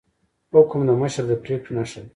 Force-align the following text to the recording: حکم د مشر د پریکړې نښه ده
حکم 0.55 0.81
د 0.89 0.91
مشر 1.01 1.23
د 1.27 1.31
پریکړې 1.43 1.71
نښه 1.77 1.99
ده 2.03 2.09